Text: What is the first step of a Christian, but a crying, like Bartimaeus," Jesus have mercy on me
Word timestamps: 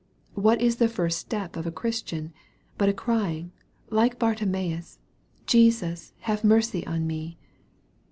What 0.33 0.59
is 0.59 0.77
the 0.77 0.87
first 0.87 1.19
step 1.19 1.55
of 1.55 1.67
a 1.67 1.71
Christian, 1.71 2.33
but 2.75 2.89
a 2.89 2.91
crying, 2.91 3.51
like 3.91 4.17
Bartimaeus," 4.17 4.97
Jesus 5.53 6.13
have 6.21 6.43
mercy 6.43 6.83
on 6.87 7.05
me 7.05 7.37